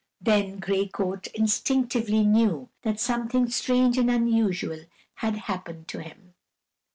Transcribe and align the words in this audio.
Then 0.19 0.57
Gray 0.57 0.87
Coat 0.87 1.27
instinctively 1.27 2.23
knew 2.25 2.69
that 2.81 2.99
something 2.99 3.47
strange 3.51 3.99
and 3.99 4.09
unusual 4.09 4.85
had 5.17 5.35
happened 5.37 5.87
to 5.89 5.99
him. 5.99 6.33